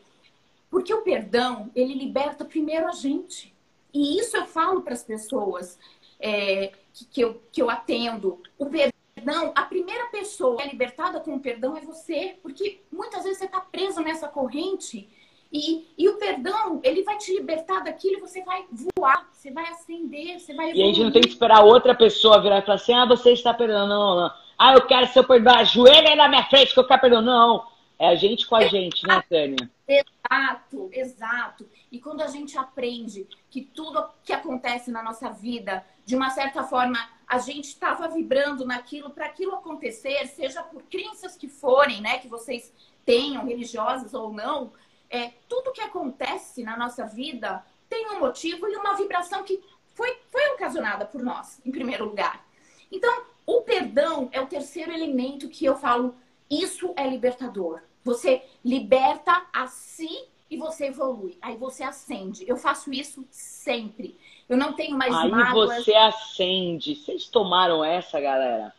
[0.71, 3.55] Porque o perdão, ele liberta primeiro a gente.
[3.97, 5.79] E isso eu falo para as pessoas
[6.21, 8.43] é, que, que, eu, que eu atendo.
[8.59, 13.25] O perdão, a primeira pessoa que é libertada com o perdão é você, porque muitas
[13.25, 15.09] vezes você está preso nessa corrente
[15.51, 19.65] e, e o perdão, ele vai te libertar daquilo e você vai voar, você vai
[19.71, 20.85] acender, você vai evoluir.
[20.85, 23.33] E a gente não tem que esperar outra pessoa virar e falar assim, ah, você
[23.33, 24.31] está perdendo, não, não.
[24.59, 27.23] Ah, eu quero seu perdão, ajoelha aí na minha frente que eu quero perdão.
[27.23, 27.67] Não,
[27.99, 29.71] é a gente com a gente, né, Tânia?
[29.89, 31.67] Exato, exato.
[31.97, 36.63] E quando a gente aprende que tudo que acontece na nossa vida, de uma certa
[36.63, 42.19] forma, a gente estava vibrando naquilo para aquilo acontecer, seja por crenças que forem, né,
[42.19, 42.71] que vocês
[43.03, 44.75] tenham, religiosas ou não,
[45.09, 50.19] é, tudo que acontece na nossa vida tem um motivo e uma vibração que foi,
[50.29, 52.47] foi ocasionada por nós, em primeiro lugar.
[52.93, 56.15] Então, o perdão é o terceiro elemento que eu falo,
[56.51, 57.81] isso é libertador.
[58.05, 61.37] Você liberta a si e você evolui.
[61.43, 62.45] Aí você acende.
[62.49, 64.17] Eu faço isso sempre.
[64.49, 65.85] Eu não tenho mais Aí mágoas.
[65.85, 66.95] você acende.
[66.95, 68.75] Vocês tomaram essa, galera?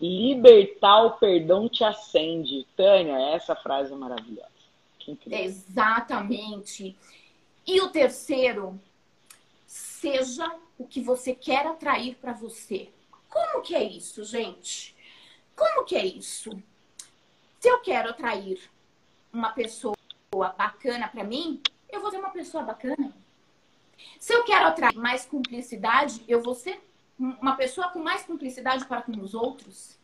[0.00, 2.66] Libertar o perdão te acende.
[2.76, 4.48] Tânia, essa frase é maravilhosa.
[5.30, 6.96] Exatamente.
[7.66, 8.78] E o terceiro,
[9.66, 12.88] seja o que você quer atrair para você.
[13.28, 14.94] Como que é isso, gente?
[15.54, 16.50] Como que é isso?
[17.60, 18.60] Se eu quero atrair
[19.32, 19.97] uma pessoa
[20.56, 23.12] bacana para mim, eu vou ser uma pessoa bacana.
[24.18, 26.80] Se eu quero atrair mais cumplicidade, eu vou ser
[27.18, 29.98] uma pessoa com mais cumplicidade para com os outros.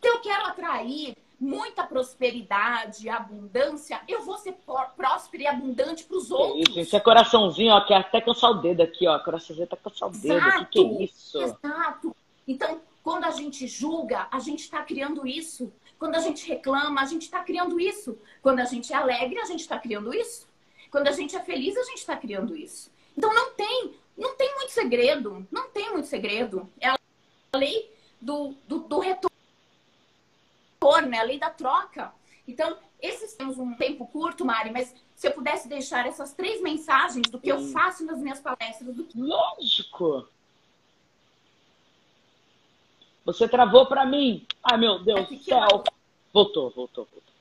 [0.00, 4.56] Se eu quero atrair muita prosperidade, abundância, eu vou ser
[4.96, 6.68] próspero e abundante para os outros.
[6.68, 9.18] Isso, isso é coraçãozinho, ó, que até cansar o dedo aqui, ó.
[9.18, 10.38] Coraçãozinho tá cansar o dedo.
[10.38, 11.42] O que, que é isso?
[11.42, 12.16] Exato.
[12.46, 15.72] Então, quando a gente julga, a gente está criando isso.
[16.02, 18.18] Quando a gente reclama, a gente está criando isso.
[18.42, 20.48] Quando a gente é alegre, a gente está criando isso.
[20.90, 22.90] Quando a gente é feliz, a gente está criando isso.
[23.16, 25.46] Então não tem, não tem muito segredo.
[25.48, 26.68] Não tem muito segredo.
[26.80, 26.98] É a
[27.54, 27.88] lei
[28.20, 29.30] do, do, do retorno,
[31.14, 32.12] é a lei da troca.
[32.48, 37.30] Então, esses temos um tempo curto, Mari, mas se eu pudesse deixar essas três mensagens
[37.30, 38.92] do que eu faço nas minhas palestras.
[38.92, 39.16] Do que...
[39.20, 40.26] Lógico!
[43.24, 44.44] Você travou para mim.
[44.64, 45.84] Ai, meu Deus do céu.
[46.32, 47.32] Voltou, voltou, voltou.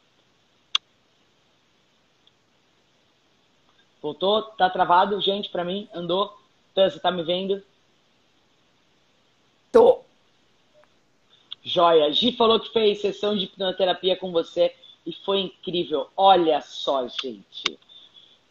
[4.02, 6.36] Voltou, tá travado, gente, para mim, andou.
[6.76, 7.64] Você tá me vendo?
[9.72, 10.02] Tô.
[11.64, 12.12] Joia.
[12.12, 14.76] Gi falou que fez sessão de hipnoterapia com você
[15.06, 16.10] e foi incrível.
[16.18, 17.80] Olha só, gente.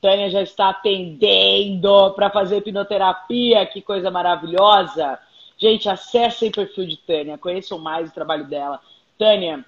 [0.00, 5.18] Tânia já está atendendo para fazer hipnoterapia, que coisa maravilhosa.
[5.58, 8.80] Gente, acessem o perfil de Tânia, conheçam mais o trabalho dela.
[9.18, 9.64] Tânia,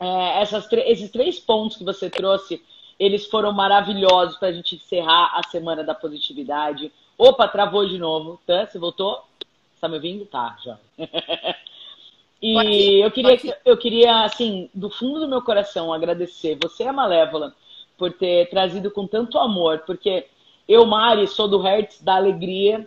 [0.00, 2.62] é, essas, esses três pontos que você trouxe,
[2.98, 6.90] eles foram maravilhosos para a gente encerrar a Semana da Positividade.
[7.18, 8.40] Opa, travou de novo.
[8.46, 8.66] Tá?
[8.66, 9.22] Você voltou?
[9.78, 10.24] Tá me ouvindo?
[10.24, 10.78] Tá, já.
[12.42, 17.54] e eu queria, eu queria, assim, do fundo do meu coração, agradecer você, a Malévola,
[17.98, 20.26] por ter trazido com tanto amor, porque
[20.66, 22.86] eu, Mari, sou do Hertz da Alegria,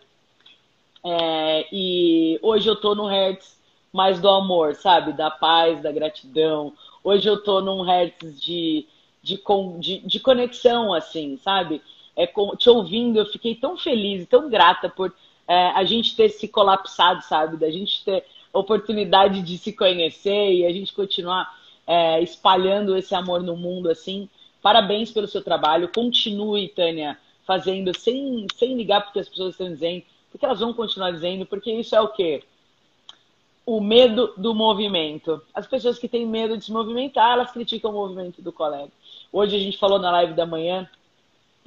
[1.05, 3.59] é, e hoje eu tô no Hertz
[3.91, 5.13] mais do amor, sabe?
[5.13, 6.73] Da paz, da gratidão.
[7.03, 8.85] Hoje eu tô num Hertz de,
[9.21, 9.41] de,
[9.79, 11.81] de, de conexão, assim, sabe?
[12.15, 15.13] É, com, te ouvindo, eu fiquei tão feliz, tão grata por
[15.47, 17.57] é, a gente ter se colapsado, sabe?
[17.57, 21.53] Da gente ter oportunidade de se conhecer e a gente continuar
[21.85, 24.29] é, espalhando esse amor no mundo, assim.
[24.61, 25.89] Parabéns pelo seu trabalho.
[25.93, 31.11] Continue, Tânia, fazendo sem, sem ligar porque as pessoas estão dizendo, porque elas vão continuar
[31.11, 32.43] dizendo, porque isso é o quê?
[33.65, 35.41] O medo do movimento.
[35.53, 38.91] As pessoas que têm medo de se movimentar, elas criticam o movimento do colega.
[39.31, 40.89] Hoje a gente falou na live da manhã,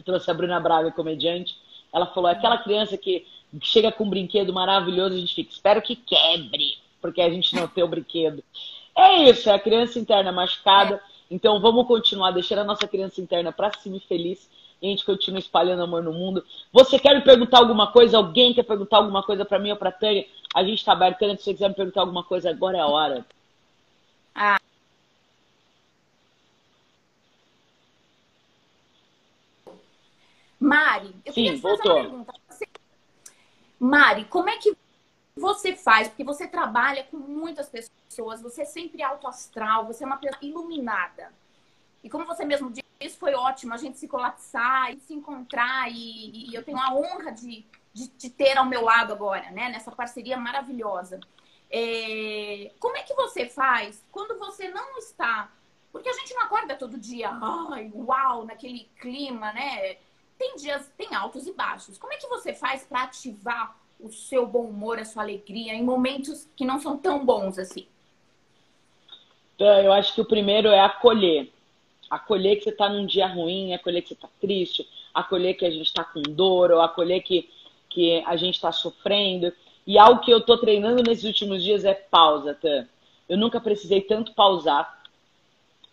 [0.05, 1.57] trouxe a Bruna Braga, comediante,
[1.93, 3.27] ela falou, é aquela criança que
[3.63, 7.67] chega com um brinquedo maravilhoso, a gente fica, espero que quebre, porque a gente não
[7.67, 8.43] tem o brinquedo.
[8.95, 11.01] É isso, é a criança interna machucada.
[11.31, 14.49] Então vamos continuar deixando a nossa criança interna para cima e feliz.
[14.81, 16.45] E a gente continua espalhando amor no mundo.
[16.73, 18.19] Você quer me perguntar alguma coisa?
[18.19, 20.27] Alguém quer perguntar alguma coisa para mim ou para Tânia?
[20.55, 21.19] A gente está aberto.
[21.19, 23.27] Se você quiser me perguntar alguma coisa, agora é a hora.
[24.35, 24.61] Ah.
[30.61, 31.93] Mari, eu Sim, queria fazer voltou.
[31.93, 32.35] uma pergunta.
[33.79, 34.75] Mari, como é que
[35.37, 36.09] você faz?
[36.09, 40.39] Porque você trabalha com muitas pessoas, você é sempre alto astral, você é uma pessoa
[40.43, 41.31] iluminada.
[42.03, 42.86] E como você mesmo disse,
[43.19, 45.91] foi ótimo a gente se colapsar e se encontrar.
[45.91, 49.69] E, e eu tenho a honra de, de, ter ao meu lado agora, né?
[49.69, 51.21] Nessa parceria maravilhosa.
[51.71, 52.71] É...
[52.79, 55.51] Como é que você faz quando você não está?
[55.93, 59.97] Porque a gente não acorda todo dia, ai, uau, naquele clima, né?
[60.39, 61.97] Tem dias, tem altos e baixos.
[61.97, 65.83] Como é que você faz para ativar o seu bom humor, a sua alegria em
[65.83, 67.87] momentos que não são tão bons assim?
[69.55, 71.51] Então, eu acho que o primeiro é acolher.
[72.11, 75.71] Acolher que você está num dia ruim, acolher que você está triste, acolher que a
[75.71, 77.49] gente está com dor, ou acolher que,
[77.89, 79.53] que a gente está sofrendo.
[79.87, 82.87] E algo que eu estou treinando nesses últimos dias é pausa, Tan.
[83.29, 85.03] Eu nunca precisei tanto pausar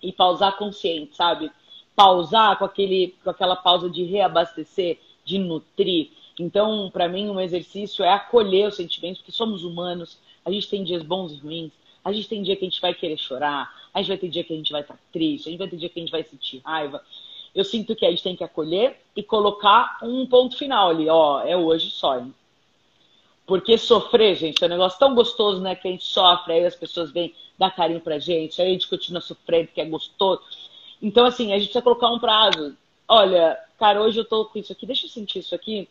[0.02, 1.52] e pausar consciente, sabe?
[1.95, 8.04] Pausar com, aquele, com aquela pausa de reabastecer, de nutrir, então, para mim, um exercício
[8.04, 11.71] é acolher os sentimentos, porque somos humanos, a gente tem dias bons e ruins,
[12.03, 14.43] a gente tem dia que a gente vai querer chorar, a gente vai ter dia
[14.43, 16.23] que a gente vai estar triste, a gente vai ter dia que a gente vai
[16.23, 17.01] sentir raiva.
[17.53, 21.41] Eu sinto que a gente tem que acolher e colocar um ponto final ali, ó,
[21.41, 22.33] é hoje só, hein?
[23.45, 25.75] Porque sofrer, gente, é um negócio tão gostoso, né?
[25.75, 28.87] Que a gente sofre, aí as pessoas vêm dar carinho pra gente, aí a gente
[28.87, 30.41] continua sofrendo, que é gostoso.
[31.01, 32.75] Então, assim, a gente precisa colocar um prazo.
[33.07, 35.87] Olha, cara, hoje eu tô com isso aqui, deixa eu sentir isso aqui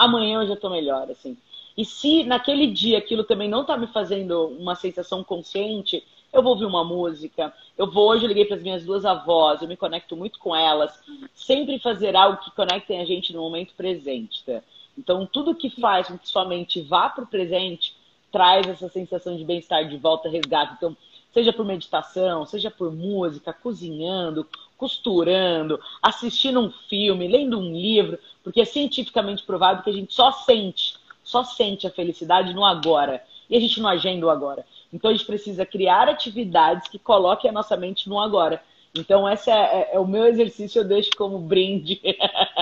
[0.00, 1.36] amanhã eu já tô melhor, assim.
[1.76, 6.52] E se naquele dia aquilo também não tá me fazendo uma sensação consciente, eu vou
[6.52, 7.52] ouvir uma música.
[7.76, 10.54] Eu vou hoje eu liguei para as minhas duas avós, eu me conecto muito com
[10.54, 11.00] elas.
[11.34, 14.62] Sempre fazer algo que conecte a gente no momento presente, tá?
[14.98, 17.96] Então, tudo que faz com que sua mente vá para o presente
[18.30, 20.74] traz essa sensação de bem-estar de volta, resgate.
[20.76, 20.96] Então,
[21.32, 28.60] seja por meditação, seja por música, cozinhando, costurando, assistindo um filme, lendo um livro, porque
[28.60, 30.94] é cientificamente provado que a gente só sente,
[31.30, 33.22] só sente a felicidade no agora.
[33.48, 34.66] E a gente não agenda o agora.
[34.92, 38.60] Então a gente precisa criar atividades que coloquem a nossa mente no agora.
[38.94, 42.00] Então esse é, é, é o meu exercício, eu deixo como brinde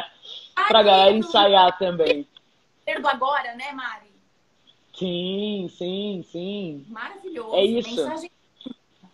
[0.69, 2.27] para a galera ensaiar também.
[3.01, 4.09] Do agora, né, Mari?
[4.95, 6.87] Sim, sim, sim.
[6.89, 7.55] Maravilhoso.
[7.55, 7.97] É isso.
[7.97, 8.31] Mensagem,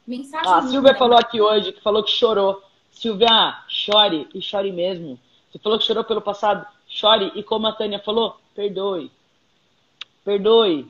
[0.07, 2.63] mensagem ah, a Silvia falou aqui hoje, que falou que chorou.
[2.91, 5.19] Silvia, chore e chore mesmo.
[5.51, 7.33] Você falou que chorou pelo passado, chore.
[7.35, 9.11] E como a Tânia falou, perdoe.
[10.25, 10.87] Perdoe.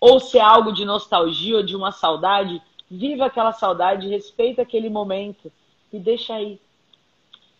[0.00, 4.88] Ou se é algo de nostalgia ou de uma saudade, viva aquela saudade, respeita aquele
[4.88, 5.50] momento
[5.92, 6.60] e deixa aí.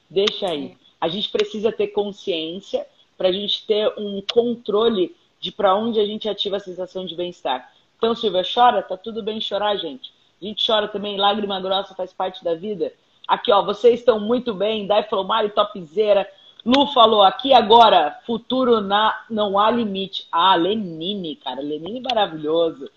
[0.09, 0.77] Deixa aí.
[1.01, 6.07] A gente precisa ter consciência para a gente ter um controle de para onde a
[6.07, 7.73] gente ativa a sensação de bem-estar.
[7.97, 8.83] Então, Silvia, chora?
[8.83, 10.13] Tá tudo bem chorar, gente.
[10.41, 12.93] A gente chora também, lágrima grossa faz parte da vida.
[13.27, 14.87] Aqui, ó, vocês estão muito bem.
[14.87, 16.29] Dai falou, Mari, topzera.
[16.67, 20.27] Lu falou, aqui agora, futuro na não há limite.
[20.33, 21.61] Ah, Lenine, cara.
[21.61, 22.91] Lenine maravilhoso.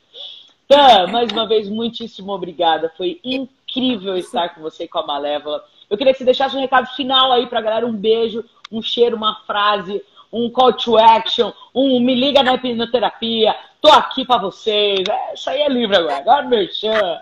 [0.67, 2.91] Tan, mais uma vez, muitíssimo obrigada.
[2.97, 5.63] Foi incrível estar com você e com a Malévola.
[5.87, 7.85] Eu queria que você deixasse um recado final aí pra galera.
[7.85, 10.03] Um beijo, um cheiro, uma frase,
[10.33, 13.55] um call to action, um me liga na hipnoterapia.
[13.79, 15.07] Tô aqui pra vocês.
[15.07, 16.17] É, isso aí é livre agora.
[16.17, 17.21] Agora, merchan.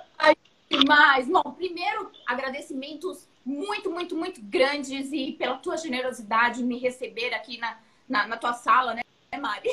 [0.69, 1.29] Demais!
[1.29, 7.79] Bom, primeiro, agradecimentos muito, muito, muito grandes e pela tua generosidade me receber aqui na,
[8.07, 9.01] na, na tua sala, né?
[9.39, 9.69] Mari?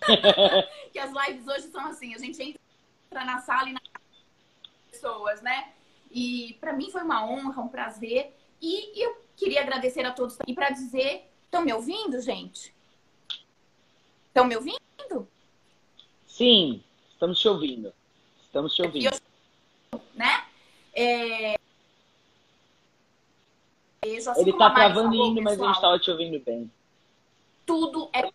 [0.92, 3.80] que as lives hoje são assim, a gente entra na sala e na
[4.90, 5.72] pessoas, né?
[6.10, 8.34] E para mim foi uma honra, um prazer.
[8.62, 12.74] E eu queria agradecer a todos e para dizer, estão me ouvindo, gente?
[14.28, 15.28] Estão me ouvindo?
[16.26, 17.92] Sim, estamos te ouvindo.
[18.42, 19.04] Estamos te ouvindo.
[19.92, 20.46] Eu, né?
[20.94, 21.65] É...
[24.02, 26.70] Ele está travando indo, mas a gente estava te ouvindo bem.
[27.64, 28.30] Tudo é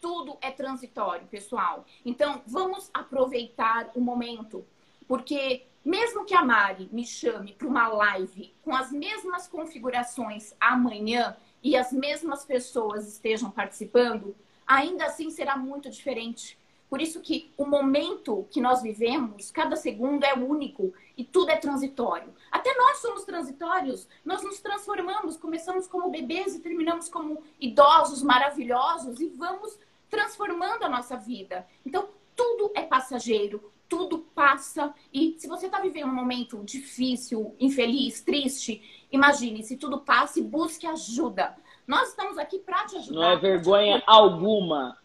[0.00, 1.84] tudo é transitório, pessoal.
[2.04, 4.64] Então, vamos aproveitar o momento,
[5.08, 11.36] porque mesmo que a Mari me chame para uma live com as mesmas configurações amanhã
[11.62, 14.34] e as mesmas pessoas estejam participando,
[14.66, 16.58] ainda assim será muito diferente.
[16.88, 21.56] Por isso que o momento que nós vivemos, cada segundo é único e tudo é
[21.56, 22.32] transitório.
[22.50, 24.08] Até nós somos transitórios.
[24.24, 29.76] Nós nos transformamos, começamos como bebês e terminamos como idosos maravilhosos e vamos
[30.08, 31.66] transformando a nossa vida.
[31.84, 34.94] Então, tudo é passageiro, tudo passa.
[35.12, 40.42] E se você está vivendo um momento difícil, infeliz, triste, imagine, se tudo passa e
[40.42, 41.56] busque ajuda.
[41.86, 43.20] Nós estamos aqui para te ajudar.
[43.20, 44.96] Não é vergonha alguma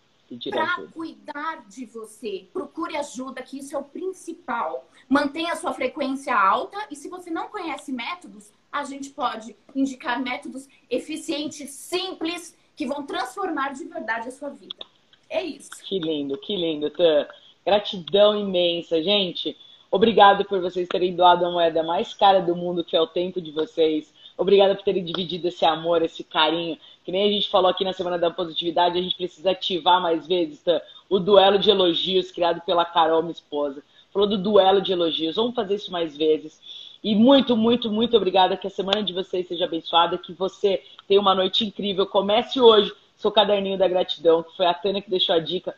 [0.49, 2.47] para cuidar de você.
[2.53, 4.87] Procure ajuda, que isso é o principal.
[5.09, 10.21] Mantenha a sua frequência alta e se você não conhece métodos, a gente pode indicar
[10.21, 14.85] métodos eficientes, simples, que vão transformar de verdade a sua vida.
[15.29, 15.69] É isso.
[15.83, 17.27] Que lindo, que lindo, Tan.
[17.65, 19.55] Gratidão imensa, gente.
[19.91, 23.41] Obrigado por vocês terem doado a moeda mais cara do mundo, que é o tempo
[23.41, 24.13] de vocês.
[24.37, 26.77] Obrigada por terem dividido esse amor, esse carinho.
[27.03, 30.27] Que nem a gente falou aqui na Semana da Positividade, a gente precisa ativar mais
[30.27, 30.81] vezes tá?
[31.09, 33.83] o duelo de elogios criado pela Carol, minha esposa.
[34.13, 35.35] Falou do duelo de elogios.
[35.35, 36.59] Vamos fazer isso mais vezes.
[37.03, 38.57] E muito, muito, muito obrigada.
[38.57, 40.17] Que a semana de vocês seja abençoada.
[40.17, 42.05] Que você tenha uma noite incrível.
[42.05, 42.91] Comece hoje
[43.21, 45.75] seu caderninho da gratidão, que foi a Tânia que deixou a dica.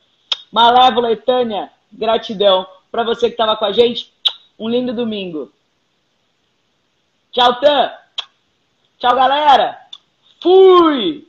[0.51, 2.65] Malévola Tânia, gratidão.
[2.89, 4.13] Para você que estava com a gente,
[4.57, 5.51] um lindo domingo.
[7.32, 7.91] Tchau, Tã!
[8.97, 9.82] Tchau, galera!
[10.43, 11.25] Fui!